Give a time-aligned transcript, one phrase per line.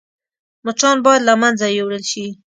[0.65, 2.25] مچان باید له منځه يوړل شي